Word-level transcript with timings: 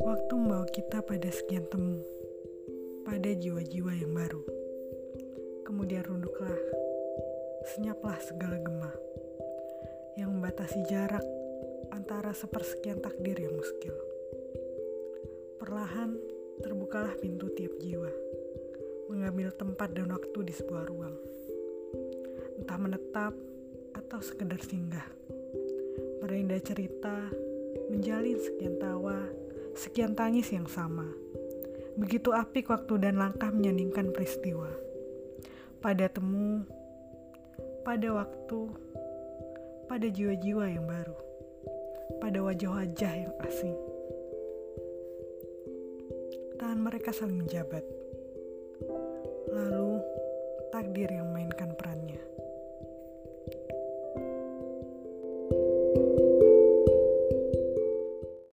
Waktu 0.00 0.32
membawa 0.32 0.64
kita 0.72 1.04
pada 1.04 1.28
sekian 1.28 1.68
temu, 1.68 2.00
pada 3.04 3.28
jiwa-jiwa 3.36 3.92
yang 3.92 4.16
baru. 4.16 4.40
Kemudian 5.68 6.08
runduklah, 6.08 6.56
senyaplah 7.76 8.16
segala 8.24 8.56
gema 8.64 8.88
yang 10.16 10.32
membatasi 10.32 10.88
jarak 10.88 11.20
antara 11.92 12.32
sepersekian 12.32 13.04
takdir 13.04 13.36
yang 13.36 13.52
muskil. 13.52 13.92
Perlahan 15.60 16.16
terbukalah 16.64 17.12
pintu 17.20 17.52
tiap 17.52 17.76
jiwa, 17.76 18.08
mengambil 19.12 19.52
tempat 19.52 19.92
dan 19.92 20.08
waktu 20.16 20.48
di 20.48 20.52
sebuah 20.56 20.88
ruang. 20.88 21.16
Entah 22.56 22.78
menetap 22.80 23.36
atau 23.92 24.24
sekedar 24.24 24.64
singgah. 24.64 25.17
Merindah 26.28 26.60
cerita, 26.60 27.32
menjalin 27.88 28.36
sekian 28.36 28.76
tawa, 28.76 29.16
sekian 29.72 30.12
tangis 30.12 30.52
yang 30.52 30.68
sama. 30.68 31.08
Begitu 31.96 32.36
apik 32.36 32.68
waktu 32.68 33.00
dan 33.00 33.16
langkah 33.16 33.48
menyaningkan 33.48 34.12
peristiwa. 34.12 34.68
Pada 35.80 36.04
temu, 36.12 36.68
pada 37.80 38.12
waktu, 38.12 38.60
pada 39.88 40.04
jiwa-jiwa 40.04 40.68
yang 40.68 40.84
baru, 40.84 41.16
pada 42.20 42.44
wajah-wajah 42.44 43.12
yang 43.24 43.32
asing. 43.48 43.80
Tangan 46.60 46.76
mereka 46.76 47.08
saling 47.16 47.40
menjabat. 47.40 47.88
Lalu, 49.48 49.87